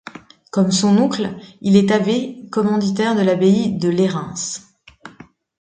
[0.49, 1.29] Comme son oncle
[1.61, 4.33] il est abbé commendataire de l'abbaye de Lérins.